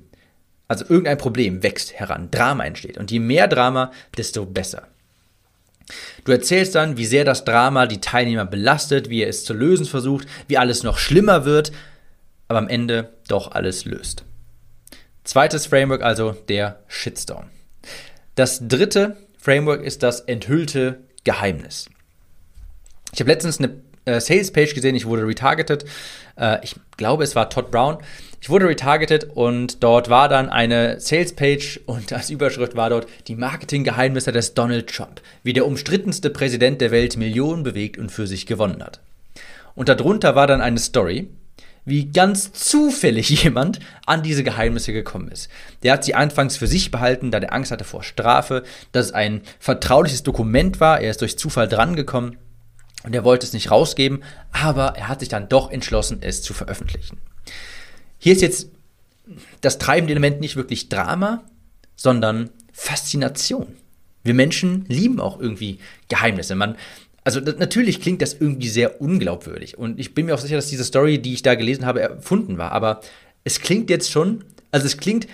also 0.67 0.83
irgendein 0.89 1.19
Problem 1.19 1.61
wächst 1.61 1.93
heran, 1.93 2.29
Drama 2.31 2.65
entsteht. 2.65 2.97
Und 2.97 3.11
je 3.11 3.19
mehr 3.19 3.47
Drama, 3.47 3.91
desto 4.17 4.45
besser. 4.45 4.87
Du 6.23 6.31
erzählst 6.31 6.73
dann, 6.73 6.97
wie 6.97 7.05
sehr 7.05 7.25
das 7.25 7.45
Drama 7.45 7.85
die 7.85 8.01
Teilnehmer 8.01 8.45
belastet, 8.45 9.09
wie 9.09 9.21
er 9.21 9.29
es 9.29 9.45
zu 9.45 9.53
lösen 9.53 9.85
versucht, 9.85 10.27
wie 10.47 10.57
alles 10.57 10.81
noch 10.81 10.97
schlimmer 10.97 11.45
wird, 11.45 11.71
aber 12.47 12.59
am 12.59 12.67
Ende 12.67 13.13
doch 13.27 13.51
alles 13.51 13.85
löst. 13.85 14.23
Zweites 15.23 15.67
Framework 15.67 16.01
also 16.01 16.31
der 16.49 16.79
Shitstorm. 16.87 17.49
Das 18.35 18.67
dritte 18.67 19.17
Framework 19.37 19.83
ist 19.83 20.03
das 20.03 20.21
enthüllte 20.21 20.99
Geheimnis. 21.23 21.89
Ich 23.13 23.19
habe 23.19 23.29
letztens 23.29 23.59
eine 23.59 23.81
äh, 24.05 24.19
Sales-Page 24.19 24.73
gesehen, 24.73 24.95
ich 24.95 25.05
wurde 25.05 25.27
retargeted. 25.27 25.85
Äh, 26.37 26.59
ich 26.63 26.75
glaube, 26.97 27.23
es 27.23 27.35
war 27.35 27.49
Todd 27.49 27.71
Brown. 27.71 27.97
Ich 28.39 28.49
wurde 28.49 28.67
retargeted 28.67 29.25
und 29.35 29.83
dort 29.83 30.09
war 30.09 30.27
dann 30.27 30.49
eine 30.49 30.99
Sales-Page 30.99 31.81
und 31.85 32.11
als 32.11 32.29
Überschrift 32.29 32.75
war 32.75 32.89
dort 32.89 33.07
die 33.27 33.35
Marketinggeheimnisse 33.35 34.31
des 34.31 34.55
Donald 34.55 34.89
Trump, 34.89 35.21
wie 35.43 35.53
der 35.53 35.67
umstrittenste 35.67 36.31
Präsident 36.31 36.81
der 36.81 36.89
Welt 36.89 37.17
Millionen 37.17 37.63
bewegt 37.63 37.99
und 37.99 38.11
für 38.11 38.25
sich 38.25 38.47
gewonnen 38.47 38.81
hat. 38.81 38.99
Und 39.75 39.89
darunter 39.89 40.35
war 40.35 40.47
dann 40.47 40.61
eine 40.61 40.79
Story, 40.79 41.29
wie 41.85 42.11
ganz 42.11 42.53
zufällig 42.53 43.29
jemand 43.43 43.79
an 44.05 44.23
diese 44.23 44.43
Geheimnisse 44.43 44.93
gekommen 44.93 45.29
ist. 45.29 45.49
Der 45.83 45.93
hat 45.93 46.03
sie 46.03 46.15
anfangs 46.15 46.57
für 46.57 46.67
sich 46.67 46.91
behalten, 46.91 47.31
da 47.31 47.39
der 47.39 47.53
Angst 47.53 47.71
hatte 47.71 47.83
vor 47.83 48.03
Strafe, 48.03 48.63
dass 48.91 49.07
es 49.07 49.11
ein 49.13 49.41
vertrauliches 49.59 50.23
Dokument 50.23 50.79
war, 50.79 50.99
er 50.99 51.11
ist 51.11 51.21
durch 51.21 51.37
Zufall 51.37 51.67
drangekommen 51.67 52.37
und 53.03 53.15
er 53.15 53.23
wollte 53.23 53.45
es 53.45 53.53
nicht 53.53 53.71
rausgeben, 53.71 54.23
aber 54.51 54.95
er 54.97 55.07
hat 55.07 55.21
sich 55.21 55.29
dann 55.29 55.49
doch 55.49 55.71
entschlossen, 55.71 56.19
es 56.21 56.41
zu 56.41 56.53
veröffentlichen. 56.53 57.17
Hier 58.19 58.33
ist 58.33 58.41
jetzt 58.41 58.69
das 59.61 59.77
treibende 59.77 60.13
Element 60.13 60.41
nicht 60.41 60.55
wirklich 60.55 60.89
Drama, 60.89 61.43
sondern 61.95 62.49
Faszination. 62.73 63.75
Wir 64.23 64.33
Menschen 64.33 64.85
lieben 64.87 65.19
auch 65.19 65.39
irgendwie 65.39 65.79
Geheimnisse. 66.07 66.55
Man 66.55 66.75
also 67.23 67.39
natürlich 67.39 68.01
klingt 68.01 68.21
das 68.21 68.33
irgendwie 68.33 68.69
sehr 68.69 69.01
unglaubwürdig. 69.01 69.77
Und 69.77 69.99
ich 69.99 70.13
bin 70.13 70.25
mir 70.25 70.33
auch 70.33 70.39
sicher, 70.39 70.55
dass 70.55 70.67
diese 70.67 70.83
Story, 70.83 71.19
die 71.19 71.33
ich 71.33 71.43
da 71.43 71.55
gelesen 71.55 71.85
habe, 71.85 72.01
erfunden 72.01 72.57
war. 72.57 72.71
Aber 72.71 73.01
es 73.43 73.59
klingt 73.59 73.89
jetzt 73.89 74.11
schon, 74.11 74.43
also 74.71 74.85
es 74.85 74.97
klingt 74.97 75.27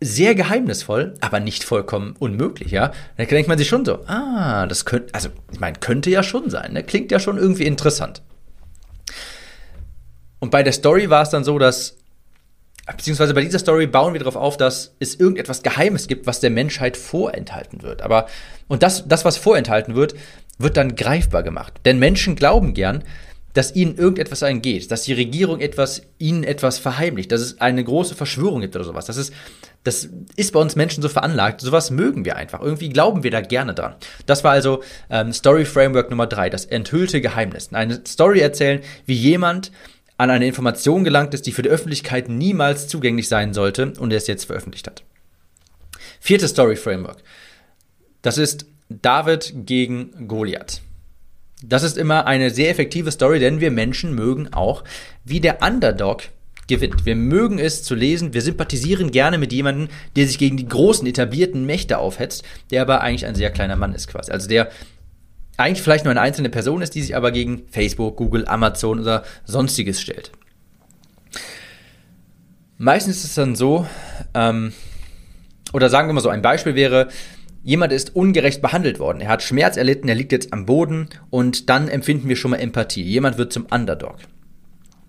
sehr 0.00 0.34
geheimnisvoll, 0.34 1.14
aber 1.20 1.40
nicht 1.40 1.62
vollkommen 1.62 2.16
unmöglich, 2.18 2.70
ja. 2.70 2.92
Da 3.18 3.24
denkt 3.24 3.48
man 3.48 3.58
sich 3.58 3.68
schon 3.68 3.84
so, 3.84 4.06
ah, 4.06 4.66
das 4.66 4.86
könnte, 4.86 5.12
also 5.14 5.28
ich 5.52 5.60
meine, 5.60 5.78
könnte 5.78 6.08
ja 6.08 6.22
schon 6.22 6.48
sein, 6.48 6.72
ne? 6.72 6.82
klingt 6.82 7.12
ja 7.12 7.20
schon 7.20 7.36
irgendwie 7.36 7.64
interessant. 7.64 8.22
Und 10.38 10.50
bei 10.50 10.62
der 10.62 10.72
Story 10.72 11.10
war 11.10 11.22
es 11.22 11.28
dann 11.28 11.44
so, 11.44 11.58
dass, 11.58 11.98
beziehungsweise 12.86 13.34
bei 13.34 13.42
dieser 13.42 13.58
Story 13.58 13.86
bauen 13.86 14.14
wir 14.14 14.20
darauf 14.20 14.36
auf, 14.36 14.56
dass 14.56 14.94
es 15.00 15.16
irgendetwas 15.16 15.62
Geheimes 15.62 16.08
gibt, 16.08 16.26
was 16.26 16.40
der 16.40 16.48
Menschheit 16.48 16.96
vorenthalten 16.96 17.82
wird. 17.82 18.00
Aber, 18.00 18.26
und 18.68 18.82
das, 18.82 19.06
das, 19.06 19.26
was 19.26 19.36
vorenthalten 19.36 19.94
wird, 19.94 20.14
wird 20.60 20.76
dann 20.76 20.96
greifbar 20.96 21.42
gemacht. 21.42 21.74
Denn 21.84 21.98
Menschen 21.98 22.36
glauben 22.36 22.74
gern, 22.74 23.04
dass 23.52 23.74
ihnen 23.74 23.96
irgendetwas 23.96 24.42
eingeht, 24.42 24.90
dass 24.90 25.02
die 25.02 25.12
Regierung 25.12 25.60
etwas, 25.60 26.02
ihnen 26.18 26.44
etwas 26.44 26.78
verheimlicht, 26.78 27.32
dass 27.32 27.40
es 27.40 27.60
eine 27.60 27.82
große 27.82 28.14
Verschwörung 28.14 28.60
gibt 28.60 28.76
oder 28.76 28.84
sowas. 28.84 29.06
Das 29.06 29.16
ist, 29.16 29.32
das 29.82 30.08
ist 30.36 30.52
bei 30.52 30.60
uns 30.60 30.76
Menschen 30.76 31.02
so 31.02 31.08
veranlagt. 31.08 31.60
Sowas 31.60 31.90
mögen 31.90 32.24
wir 32.24 32.36
einfach. 32.36 32.60
Irgendwie 32.60 32.90
glauben 32.90 33.24
wir 33.24 33.32
da 33.32 33.40
gerne 33.40 33.74
dran. 33.74 33.96
Das 34.26 34.44
war 34.44 34.52
also 34.52 34.82
ähm, 35.08 35.32
Story 35.32 35.64
Framework 35.64 36.10
Nummer 36.10 36.28
drei, 36.28 36.48
das 36.48 36.64
enthüllte 36.64 37.20
Geheimnis. 37.20 37.72
Eine 37.72 38.02
Story 38.06 38.38
erzählen, 38.40 38.82
wie 39.06 39.14
jemand 39.14 39.72
an 40.16 40.30
eine 40.30 40.46
Information 40.46 41.02
gelangt 41.02 41.34
ist, 41.34 41.46
die 41.46 41.52
für 41.52 41.62
die 41.62 41.70
Öffentlichkeit 41.70 42.28
niemals 42.28 42.86
zugänglich 42.86 43.26
sein 43.26 43.52
sollte 43.52 43.94
und 43.98 44.12
er 44.12 44.18
es 44.18 44.26
jetzt 44.26 44.44
veröffentlicht 44.44 44.86
hat. 44.86 45.02
Viertes 46.20 46.50
Story 46.50 46.76
Framework. 46.76 47.22
Das 48.22 48.36
ist 48.38 48.66
David 48.90 49.54
gegen 49.66 50.28
Goliath. 50.28 50.82
Das 51.62 51.82
ist 51.82 51.96
immer 51.96 52.26
eine 52.26 52.50
sehr 52.50 52.70
effektive 52.70 53.10
Story, 53.12 53.38
denn 53.38 53.60
wir 53.60 53.70
Menschen 53.70 54.14
mögen 54.14 54.52
auch, 54.52 54.82
wie 55.24 55.40
der 55.40 55.62
Underdog 55.62 56.24
gewinnt. 56.66 57.04
Wir 57.04 57.16
mögen 57.16 57.58
es 57.58 57.82
zu 57.82 57.94
lesen, 57.94 58.32
wir 58.32 58.42
sympathisieren 58.42 59.10
gerne 59.10 59.38
mit 59.38 59.52
jemandem, 59.52 59.88
der 60.16 60.26
sich 60.26 60.38
gegen 60.38 60.56
die 60.56 60.68
großen 60.68 61.06
etablierten 61.06 61.66
Mächte 61.66 61.98
aufhetzt, 61.98 62.44
der 62.70 62.82
aber 62.82 63.00
eigentlich 63.02 63.26
ein 63.26 63.34
sehr 63.34 63.50
kleiner 63.50 63.76
Mann 63.76 63.94
ist 63.94 64.08
quasi. 64.08 64.32
Also 64.32 64.48
der 64.48 64.70
eigentlich 65.56 65.82
vielleicht 65.82 66.04
nur 66.04 66.12
eine 66.12 66.20
einzelne 66.20 66.48
Person 66.48 66.80
ist, 66.80 66.94
die 66.94 67.02
sich 67.02 67.14
aber 67.14 67.32
gegen 67.32 67.64
Facebook, 67.70 68.16
Google, 68.16 68.46
Amazon 68.46 69.00
oder 69.00 69.24
sonstiges 69.44 70.00
stellt. 70.00 70.32
Meistens 72.78 73.18
ist 73.18 73.24
es 73.24 73.34
dann 73.34 73.56
so, 73.56 73.86
ähm, 74.32 74.72
oder 75.74 75.90
sagen 75.90 76.08
wir 76.08 76.14
mal 76.14 76.22
so, 76.22 76.30
ein 76.30 76.40
Beispiel 76.40 76.74
wäre, 76.74 77.08
Jemand 77.62 77.92
ist 77.92 78.16
ungerecht 78.16 78.62
behandelt 78.62 78.98
worden. 78.98 79.20
Er 79.20 79.28
hat 79.28 79.42
Schmerz 79.42 79.76
erlitten, 79.76 80.08
er 80.08 80.14
liegt 80.14 80.32
jetzt 80.32 80.52
am 80.52 80.66
Boden 80.66 81.08
und 81.28 81.68
dann 81.68 81.88
empfinden 81.88 82.28
wir 82.28 82.36
schon 82.36 82.52
mal 82.52 82.58
Empathie. 82.58 83.02
Jemand 83.02 83.36
wird 83.36 83.52
zum 83.52 83.66
Underdog. 83.66 84.16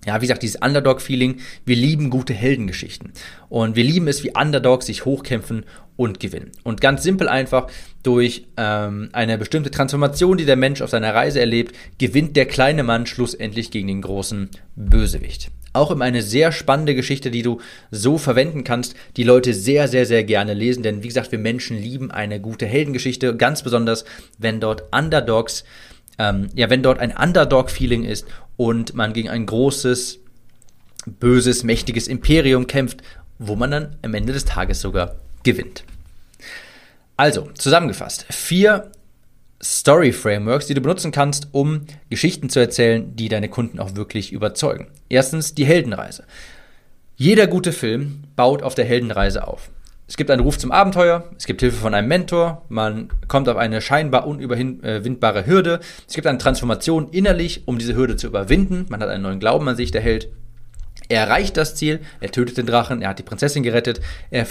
Ja, 0.05 0.17
wie 0.17 0.25
gesagt, 0.25 0.41
dieses 0.41 0.59
Underdog-Feeling, 0.59 1.41
wir 1.63 1.75
lieben 1.75 2.09
gute 2.09 2.33
Heldengeschichten. 2.33 3.11
Und 3.49 3.75
wir 3.75 3.83
lieben 3.83 4.07
es, 4.07 4.23
wie 4.23 4.31
Underdogs 4.35 4.87
sich 4.87 5.05
hochkämpfen 5.05 5.63
und 5.95 6.19
gewinnen. 6.19 6.51
Und 6.63 6.81
ganz 6.81 7.03
simpel 7.03 7.29
einfach, 7.29 7.67
durch 8.01 8.47
ähm, 8.57 9.09
eine 9.13 9.37
bestimmte 9.37 9.69
Transformation, 9.69 10.37
die 10.37 10.45
der 10.45 10.55
Mensch 10.55 10.81
auf 10.81 10.89
seiner 10.89 11.13
Reise 11.13 11.39
erlebt, 11.39 11.75
gewinnt 11.99 12.35
der 12.35 12.47
kleine 12.47 12.81
Mann 12.81 13.05
schlussendlich 13.05 13.69
gegen 13.69 13.87
den 13.87 14.01
großen 14.01 14.49
Bösewicht. 14.75 15.51
Auch 15.73 15.91
immer 15.91 16.05
eine 16.05 16.21
sehr 16.21 16.51
spannende 16.51 16.95
Geschichte, 16.95 17.31
die 17.31 17.43
du 17.43 17.61
so 17.91 18.17
verwenden 18.17 18.63
kannst, 18.63 18.95
die 19.15 19.23
Leute 19.23 19.53
sehr, 19.53 19.87
sehr, 19.87 20.05
sehr 20.05 20.23
gerne 20.23 20.53
lesen. 20.53 20.83
Denn 20.83 21.03
wie 21.03 21.07
gesagt, 21.07 21.31
wir 21.31 21.39
Menschen 21.39 21.77
lieben 21.77 22.11
eine 22.11 22.41
gute 22.41 22.65
Heldengeschichte, 22.65 23.35
ganz 23.37 23.63
besonders, 23.63 24.03
wenn 24.37 24.59
dort 24.59 24.83
Underdogs, 24.93 25.63
ähm, 26.19 26.49
ja, 26.55 26.69
wenn 26.69 26.83
dort 26.83 26.99
ein 26.99 27.15
Underdog-Feeling 27.15 28.03
ist 28.03 28.25
und 28.57 28.95
man 28.95 29.13
gegen 29.13 29.29
ein 29.29 29.45
großes, 29.45 30.19
böses, 31.19 31.63
mächtiges 31.63 32.07
Imperium 32.07 32.67
kämpft, 32.67 33.01
wo 33.39 33.55
man 33.55 33.71
dann 33.71 33.95
am 34.01 34.13
Ende 34.13 34.33
des 34.33 34.45
Tages 34.45 34.81
sogar 34.81 35.15
gewinnt. 35.43 35.83
Also, 37.17 37.49
zusammengefasst, 37.53 38.25
vier 38.29 38.91
Story 39.63 40.11
Frameworks, 40.11 40.67
die 40.67 40.73
du 40.73 40.81
benutzen 40.81 41.11
kannst, 41.11 41.49
um 41.51 41.81
Geschichten 42.09 42.49
zu 42.49 42.59
erzählen, 42.59 43.15
die 43.15 43.29
deine 43.29 43.49
Kunden 43.49 43.79
auch 43.79 43.95
wirklich 43.95 44.31
überzeugen. 44.31 44.87
Erstens 45.09 45.53
die 45.53 45.65
Heldenreise. 45.65 46.23
Jeder 47.15 47.47
gute 47.47 47.71
Film 47.71 48.23
baut 48.35 48.63
auf 48.63 48.73
der 48.73 48.85
Heldenreise 48.85 49.47
auf. 49.47 49.69
Es 50.07 50.17
gibt 50.17 50.29
einen 50.29 50.41
Ruf 50.41 50.57
zum 50.57 50.73
Abenteuer, 50.73 51.23
es 51.37 51.45
gibt 51.45 51.61
Hilfe 51.61 51.77
von 51.77 51.93
einem 51.93 52.09
Mentor, 52.09 52.65
man 52.67 53.07
kommt 53.29 53.47
auf 53.47 53.55
eine 53.55 53.79
scheinbar 53.79 54.27
unüberwindbare 54.27 55.45
Hürde, 55.45 55.79
es 56.05 56.15
gibt 56.15 56.27
eine 56.27 56.37
Transformation 56.37 57.07
innerlich, 57.11 57.61
um 57.65 57.77
diese 57.77 57.95
Hürde 57.95 58.17
zu 58.17 58.27
überwinden, 58.27 58.87
man 58.89 59.01
hat 59.01 59.07
einen 59.07 59.23
neuen 59.23 59.39
Glauben 59.39 59.69
an 59.69 59.77
sich, 59.77 59.91
der 59.91 60.01
Held. 60.01 60.27
Er 61.07 61.21
erreicht 61.21 61.55
das 61.55 61.75
Ziel, 61.75 62.01
er 62.19 62.31
tötet 62.31 62.57
den 62.57 62.65
Drachen, 62.65 63.01
er 63.01 63.09
hat 63.09 63.19
die 63.19 63.23
Prinzessin 63.23 63.63
gerettet, 63.63 64.01
er 64.31 64.45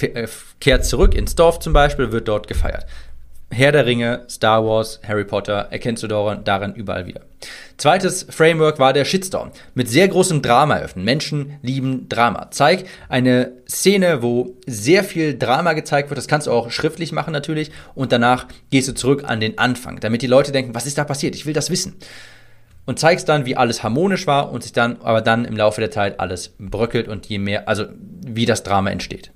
kehrt 0.60 0.86
zurück 0.86 1.14
ins 1.14 1.34
Dorf 1.34 1.58
zum 1.58 1.74
Beispiel, 1.74 2.10
wird 2.10 2.28
dort 2.28 2.48
gefeiert. 2.48 2.86
Herr 3.52 3.72
der 3.72 3.84
Ringe, 3.84 4.24
Star 4.30 4.64
Wars, 4.64 5.00
Harry 5.06 5.24
Potter 5.24 5.66
erkennst 5.70 6.04
du 6.04 6.06
darin 6.06 6.74
überall 6.74 7.06
wieder. 7.06 7.22
Zweites 7.78 8.24
Framework 8.30 8.78
war 8.78 8.92
der 8.92 9.04
Shitstorm. 9.04 9.50
Mit 9.74 9.88
sehr 9.88 10.06
großem 10.06 10.40
Drama 10.40 10.78
öffnen. 10.78 11.04
Menschen 11.04 11.58
lieben 11.60 12.08
Drama. 12.08 12.52
Zeig 12.52 12.84
eine 13.08 13.52
Szene, 13.68 14.22
wo 14.22 14.54
sehr 14.66 15.02
viel 15.02 15.36
Drama 15.36 15.72
gezeigt 15.72 16.10
wird. 16.10 16.18
Das 16.18 16.28
kannst 16.28 16.46
du 16.46 16.52
auch 16.52 16.70
schriftlich 16.70 17.10
machen 17.10 17.32
natürlich. 17.32 17.72
Und 17.96 18.12
danach 18.12 18.46
gehst 18.70 18.88
du 18.88 18.94
zurück 18.94 19.24
an 19.26 19.40
den 19.40 19.58
Anfang, 19.58 19.98
damit 19.98 20.22
die 20.22 20.28
Leute 20.28 20.52
denken, 20.52 20.74
was 20.74 20.86
ist 20.86 20.98
da 20.98 21.04
passiert? 21.04 21.34
Ich 21.34 21.44
will 21.44 21.54
das 21.54 21.70
wissen. 21.70 21.96
Und 22.86 23.00
zeigst 23.00 23.28
dann, 23.28 23.46
wie 23.46 23.56
alles 23.56 23.82
harmonisch 23.82 24.28
war 24.28 24.52
und 24.52 24.62
sich 24.62 24.72
dann, 24.72 24.98
aber 25.02 25.22
dann 25.22 25.44
im 25.44 25.56
Laufe 25.56 25.80
der 25.80 25.90
Zeit 25.90 26.20
alles 26.20 26.54
bröckelt 26.58 27.08
und 27.08 27.26
je 27.26 27.38
mehr, 27.38 27.68
also 27.68 27.86
wie 28.24 28.46
das 28.46 28.62
Drama 28.62 28.90
entsteht. 28.90 29.32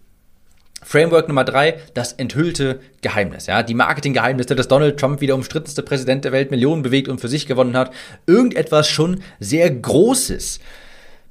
Framework 0.84 1.28
Nummer 1.28 1.44
drei, 1.44 1.80
das 1.94 2.12
enthüllte 2.12 2.80
Geheimnis. 3.00 3.46
Ja, 3.46 3.62
die 3.62 3.74
Marketinggeheimnisse, 3.74 4.54
dass 4.54 4.68
Donald 4.68 5.00
Trump 5.00 5.20
wieder 5.20 5.34
umstrittenste 5.34 5.82
Präsident 5.82 6.24
der 6.24 6.32
Welt 6.32 6.50
Millionen 6.50 6.82
bewegt 6.82 7.08
und 7.08 7.20
für 7.20 7.28
sich 7.28 7.46
gewonnen 7.46 7.76
hat. 7.76 7.92
Irgendetwas 8.26 8.88
schon 8.88 9.22
sehr 9.40 9.70
Großes 9.70 10.60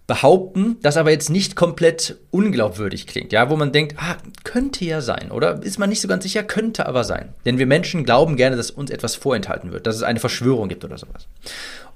behaupten, 0.06 0.78
das 0.82 0.98
aber 0.98 1.12
jetzt 1.12 1.30
nicht 1.30 1.56
komplett 1.56 2.18
unglaubwürdig 2.30 3.08
klingt, 3.08 3.32
ja, 3.32 3.50
wo 3.50 3.56
man 3.56 3.72
denkt, 3.72 3.96
ah, 3.98 4.18
könnte 4.44 4.84
ja 4.84 5.00
sein, 5.00 5.32
oder 5.32 5.64
ist 5.64 5.80
man 5.80 5.90
nicht 5.90 6.02
so 6.02 6.10
ganz 6.10 6.24
sicher, 6.24 6.44
könnte 6.44 6.88
aber 6.88 7.06
sein. 7.06 7.30
Denn 7.46 7.58
wir 7.58 7.66
Menschen 7.66 8.04
glauben 8.04 8.36
gerne, 8.36 8.58
dass 8.58 8.70
uns 8.70 8.92
etwas 8.92 9.16
vorenthalten 9.16 9.72
wird, 9.72 9.88
dass 9.88 9.96
es 9.96 10.04
eine 10.04 10.20
Verschwörung 10.20 10.68
gibt 10.68 10.84
oder 10.84 10.98
sowas. 10.98 11.28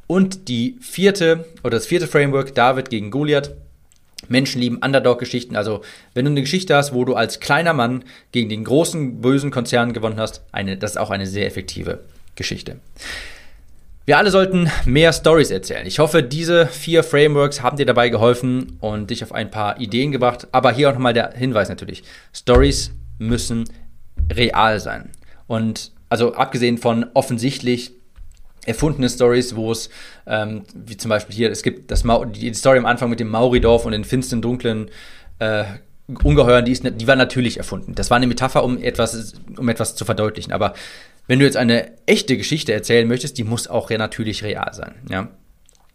Und 0.08 0.48
die 0.48 0.78
vierte 0.80 1.46
oder 1.64 1.78
das 1.78 1.86
vierte 1.86 2.08
Framework, 2.08 2.56
David 2.56 2.90
gegen 2.90 3.12
Goliath, 3.12 3.52
Menschen 4.28 4.60
lieben 4.60 4.78
Underdog-Geschichten. 4.78 5.56
Also, 5.56 5.82
wenn 6.14 6.26
du 6.26 6.32
eine 6.32 6.42
Geschichte 6.42 6.76
hast, 6.76 6.94
wo 6.94 7.06
du 7.06 7.16
als 7.16 7.40
kleiner 7.40 7.74
Mann 7.74 8.04
gegen 8.32 8.50
den 8.50 8.64
großen, 8.64 9.22
bösen 9.22 9.52
Konzern 9.52 9.94
gewonnen 9.94 10.20
hast, 10.20 10.42
eine, 10.52 10.78
das 10.78 10.92
ist 10.92 10.98
auch 10.98 11.12
eine 11.12 11.28
sehr 11.28 11.46
effektive 11.46 12.00
Geschichte. 12.36 12.80
Wir 14.06 14.18
alle 14.18 14.32
sollten 14.32 14.72
mehr 14.86 15.12
Stories 15.12 15.52
erzählen. 15.52 15.86
Ich 15.86 16.00
hoffe, 16.00 16.24
diese 16.24 16.68
vier 16.68 17.04
Frameworks 17.04 17.62
haben 17.62 17.76
dir 17.76 17.86
dabei 17.86 18.08
geholfen 18.08 18.78
und 18.80 19.10
dich 19.10 19.22
auf 19.22 19.34
ein 19.34 19.52
paar 19.52 19.82
Ideen 19.82 20.14
gebracht. 20.14 20.48
Aber 20.54 20.72
hier 20.72 20.90
auch 20.90 20.94
nochmal 20.94 21.14
der 21.14 21.34
Hinweis 21.34 21.68
natürlich. 21.68 22.04
Stories 22.34 22.92
müssen 23.20 23.66
real 24.32 24.80
sein. 24.80 25.10
Und 25.46 25.92
also 26.08 26.36
abgesehen 26.36 26.78
von 26.78 27.08
offensichtlich 27.16 27.97
erfundene 28.68 29.10
Stories, 29.10 29.56
wo 29.56 29.72
es, 29.72 29.90
ähm, 30.26 30.64
wie 30.74 30.98
zum 30.98 31.10
Beispiel 31.10 31.36
hier, 31.36 31.52
es 31.52 31.64
gibt 31.64 31.90
das 31.90 32.04
Ma 32.04 32.26
die 32.26 32.54
Story 32.54 32.78
am 32.78 32.86
Anfang 32.86 33.10
mit 33.10 33.20
dem 33.20 33.30
Mauridorf 33.30 33.86
und 33.86 33.94
den 33.94 34.04
finsteren, 34.04 34.42
dunklen 34.42 34.90
äh, 35.40 35.64
Ungeheuern, 36.24 36.64
die, 36.64 36.72
ist, 36.72 36.84
die 36.86 37.08
war 37.08 37.18
natürlich 37.18 37.58
erfunden. 37.58 37.94
Das 37.94 38.10
war 38.10 38.18
eine 38.18 38.28
Metapher, 38.28 38.64
um 38.64 38.82
etwas, 38.82 39.34
um 39.58 39.68
etwas 39.68 39.96
zu 39.96 40.06
verdeutlichen. 40.06 40.54
Aber 40.54 40.74
wenn 41.28 41.40
du 41.40 41.46
jetzt 41.46 41.58
eine 41.58 41.92
echte 42.06 42.38
Geschichte 42.38 42.72
erzählen 42.72 43.08
möchtest, 43.08 43.38
die 43.38 43.44
muss 43.44 43.68
auch 43.68 43.90
natürlich 43.90 44.44
real 44.44 44.74
sein. 44.74 44.96
Ja? 45.10 45.28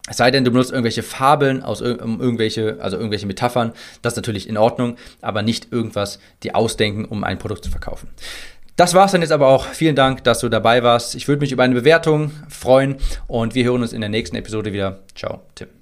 Es 0.09 0.19
sei 0.19 0.31
denn, 0.31 0.45
du 0.45 0.51
benutzt 0.51 0.71
irgendwelche 0.71 1.03
Fabeln 1.03 1.63
aus 1.63 1.81
um 1.81 2.21
irgendwelche, 2.21 2.79
also 2.81 2.97
irgendwelche 2.97 3.27
Metaphern, 3.27 3.73
das 4.03 4.15
ist 4.15 4.17
natürlich 4.17 4.49
in 4.49 4.59
Ordnung, 4.59 4.97
aber 5.23 5.43
nicht 5.43 5.73
irgendwas, 5.73 6.19
die 6.43 6.55
ausdenken, 6.55 7.05
um 7.05 7.25
ein 7.25 7.39
Produkt 7.39 7.65
zu 7.65 7.71
verkaufen. 7.71 8.09
Das 8.77 8.95
war's 8.95 9.13
dann 9.13 9.21
jetzt 9.21 9.33
aber 9.33 9.49
auch. 9.49 9.67
Vielen 9.67 9.97
Dank, 9.97 10.25
dass 10.25 10.41
du 10.41 10.49
dabei 10.49 10.83
warst. 10.83 11.15
Ich 11.15 11.29
würde 11.29 11.41
mich 11.41 11.53
über 11.53 11.63
eine 11.63 11.75
Bewertung 11.75 12.31
freuen 12.49 12.97
und 13.27 13.55
wir 13.55 13.65
hören 13.65 13.83
uns 13.83 13.93
in 13.93 14.01
der 14.01 14.11
nächsten 14.11 14.37
Episode 14.37 14.73
wieder. 14.73 15.01
Ciao, 15.15 15.43
Tim. 15.55 15.82